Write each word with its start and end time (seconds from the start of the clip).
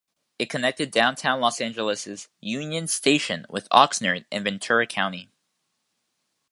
It 0.39 0.49
connected 0.49 0.89
downtown 0.89 1.39
Los 1.39 1.61
Angeles's 1.61 2.27
Union 2.39 2.87
Station 2.87 3.45
with 3.51 3.69
Oxnard 3.69 4.25
in 4.31 4.43
Ventura 4.43 4.87
County. 4.87 5.29